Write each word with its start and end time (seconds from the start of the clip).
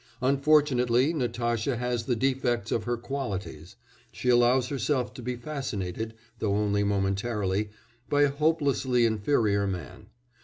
Unfortunately 0.23 1.13
Natasha 1.13 1.77
has 1.77 2.05
the 2.05 2.15
defects 2.15 2.71
of 2.71 2.85
her 2.85 2.97
qualities; 2.97 3.75
she 4.11 4.29
allows 4.29 4.69
herself 4.69 5.13
to 5.13 5.21
be 5.21 5.35
fascinated 5.35 6.15
(though 6.39 6.55
only 6.55 6.83
momentarily) 6.83 7.69
by 8.09 8.23
a 8.23 8.31
hopelessly 8.31 9.05
inferior 9.05 9.67
man. 9.67 10.07